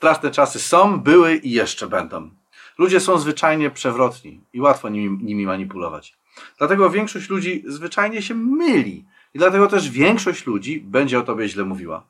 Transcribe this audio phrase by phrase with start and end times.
[0.00, 2.30] Straszne czasy są, były i jeszcze będą.
[2.78, 6.16] Ludzie są zwyczajnie przewrotni i łatwo nimi, nimi manipulować.
[6.58, 9.04] Dlatego większość ludzi zwyczajnie się myli.
[9.34, 12.02] I dlatego też większość ludzi będzie o tobie źle mówiła.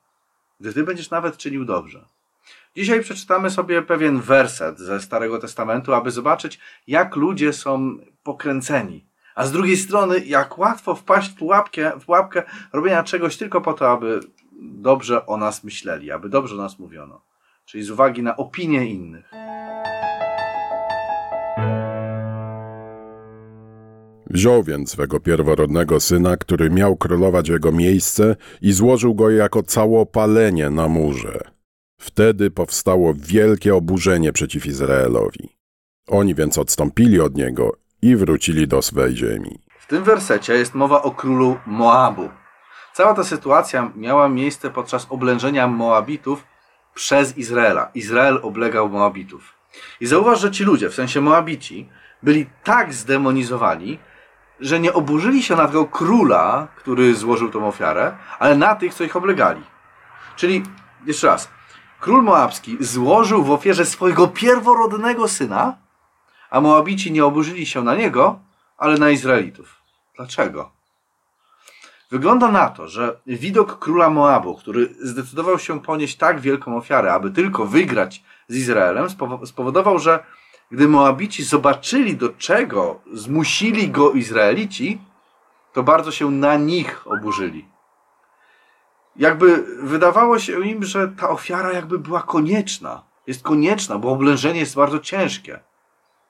[0.59, 2.05] Gdy ty będziesz nawet czynił dobrze.
[2.75, 9.05] Dzisiaj przeczytamy sobie pewien werset ze Starego Testamentu, aby zobaczyć, jak ludzie są pokręceni.
[9.35, 13.73] A z drugiej strony, jak łatwo wpaść w pułapkę, w pułapkę robienia czegoś tylko po
[13.73, 14.19] to, aby
[14.61, 17.30] dobrze o nas myśleli, aby dobrze o nas mówiono.
[17.71, 19.31] Czyli z uwagi na opinie innych.
[24.29, 30.69] Wziął więc swego pierworodnego syna, który miał królować jego miejsce i złożył go jako całopalenie
[30.69, 31.39] na murze.
[32.01, 35.49] Wtedy powstało wielkie oburzenie przeciw Izraelowi.
[36.07, 39.59] Oni więc odstąpili od niego i wrócili do swej ziemi.
[39.79, 42.29] W tym wersecie jest mowa o królu Moabu.
[42.93, 46.50] Cała ta sytuacja miała miejsce podczas oblężenia Moabitów
[46.93, 47.89] przez Izraela.
[47.93, 49.53] Izrael oblegał Moabitów.
[49.99, 51.89] I zauważ, że ci ludzie, w sensie Moabici,
[52.23, 53.99] byli tak zdemonizowani,
[54.59, 59.03] że nie oburzyli się na tego króla, który złożył tą ofiarę, ale na tych, co
[59.03, 59.61] ich oblegali.
[60.35, 60.63] Czyli,
[61.05, 61.49] jeszcze raz,
[61.99, 65.77] król Moabski złożył w ofierze swojego pierworodnego syna,
[66.49, 68.39] a Moabici nie oburzyli się na niego,
[68.77, 69.81] ale na Izraelitów.
[70.15, 70.80] Dlaczego?
[72.11, 77.31] Wygląda na to, że widok króla Moabu, który zdecydował się ponieść tak wielką ofiarę, aby
[77.31, 79.07] tylko wygrać z Izraelem,
[79.45, 80.23] spowodował, że
[80.71, 85.01] gdy Moabici zobaczyli, do czego zmusili go Izraelici,
[85.73, 87.65] to bardzo się na nich oburzyli.
[89.15, 93.03] Jakby wydawało się im, że ta ofiara jakby była konieczna.
[93.27, 95.59] Jest konieczna, bo oblężenie jest bardzo ciężkie.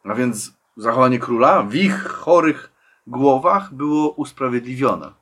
[0.03, 2.71] A więc zachowanie króla w ich chorych
[3.07, 5.20] głowach było usprawiedliwione.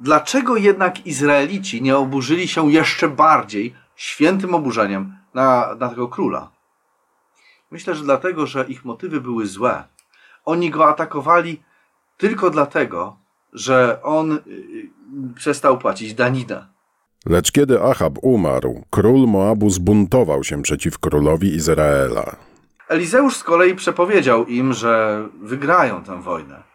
[0.00, 6.50] Dlaczego jednak Izraelici nie oburzyli się jeszcze bardziej świętym oburzeniem na, na tego króla?
[7.70, 9.84] Myślę, że dlatego, że ich motywy były złe.
[10.44, 11.62] Oni go atakowali
[12.16, 13.16] tylko dlatego,
[13.52, 14.90] że on y, y,
[15.34, 16.66] przestał płacić daninę.
[17.26, 22.36] Lecz kiedy Achab umarł, król Moabu zbuntował się przeciw królowi Izraela.
[22.88, 26.73] Elizeusz z kolei przepowiedział im, że wygrają tę wojnę.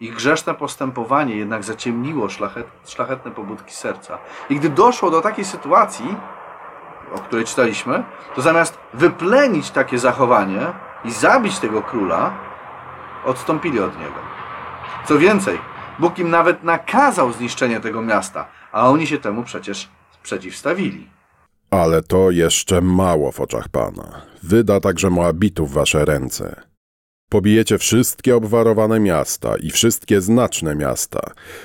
[0.00, 4.18] Ich grzeszne postępowanie jednak zaciemniło szlachet, szlachetne pobudki serca.
[4.50, 6.16] I gdy doszło do takiej sytuacji,
[7.14, 10.72] o której czytaliśmy, to zamiast wyplenić takie zachowanie
[11.04, 12.32] i zabić tego króla,
[13.24, 14.20] odstąpili od niego.
[15.06, 15.58] Co więcej,
[15.98, 19.88] Bóg im nawet nakazał zniszczenie tego miasta, a oni się temu przecież
[20.22, 21.10] przeciwstawili.
[21.70, 24.22] Ale to jeszcze mało w oczach Pana.
[24.42, 26.73] Wyda także Moabitów wasze ręce.
[27.34, 31.20] Pobijecie wszystkie obwarowane miasta i wszystkie znaczne miasta.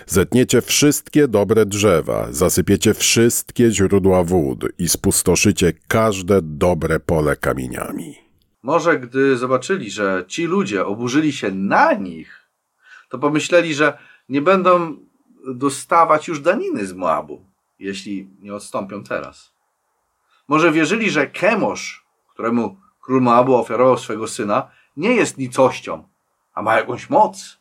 [0.06, 8.16] Zetniecie wszystkie dobre drzewa, zasypiecie wszystkie źródła wód i spustoszycie każde dobre pole kamieniami.
[8.63, 12.50] Może gdy zobaczyli, że ci ludzie oburzyli się na nich,
[13.09, 13.97] to pomyśleli, że
[14.29, 14.97] nie będą
[15.47, 17.46] dostawać już daniny z Moabu,
[17.79, 19.53] jeśli nie odstąpią teraz.
[20.47, 26.08] Może wierzyli, że Kemosz, któremu król Moabu ofiarował swego syna, nie jest nicością,
[26.54, 27.60] a ma jakąś moc.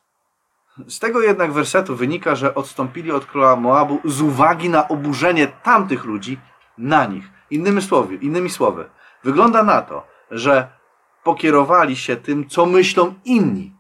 [0.89, 6.05] Z tego jednak wersetu wynika, że odstąpili od króla Moabu z uwagi na oburzenie tamtych
[6.05, 6.39] ludzi
[6.79, 7.31] na nich.
[7.51, 8.91] Innymi słowy, innymi słowy,
[9.25, 10.69] wygląda na to, że
[11.25, 13.73] pokierowali się tym, co myślą inni,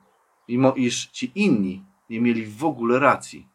[0.48, 3.48] mimo iż ci inni nie mieli w ogóle racji.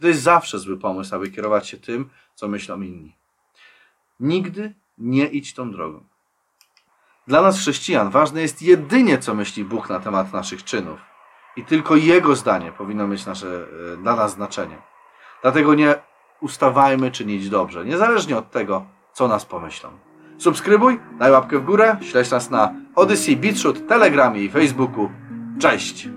[0.00, 3.16] To jest zawsze zły pomysł, aby kierować się tym, co myślą inni.
[4.20, 6.04] Nigdy nie idź tą drogą.
[7.26, 11.00] Dla nas chrześcijan ważne jest jedynie, co myśli Bóg na temat naszych czynów.
[11.56, 14.76] I tylko Jego zdanie powinno mieć nasze, e, dla nas znaczenie.
[15.42, 15.94] Dlatego nie
[16.40, 19.88] ustawajmy czynić dobrze, niezależnie od tego, co nas pomyślą.
[20.38, 25.10] Subskrybuj, daj łapkę w górę, śledź nas na Odyssey, Beatshoot, Telegramie i Facebooku.
[25.60, 26.08] Cześć!